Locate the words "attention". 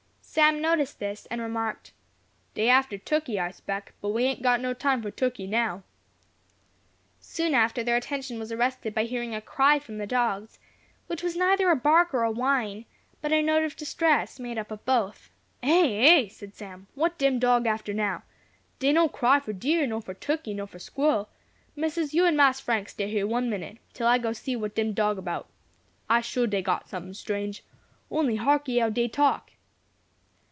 7.97-8.39